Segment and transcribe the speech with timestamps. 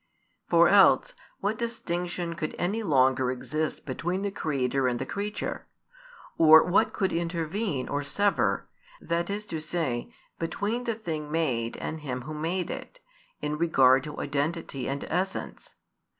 [0.49, 5.67] For else, what distinction could any longer exist between the Creator and the creature;
[6.39, 8.67] or what could intervene or sever,
[8.99, 12.99] that is to say, between the thing made and Him Who made it,
[13.43, 15.75] in regard to identity and essence?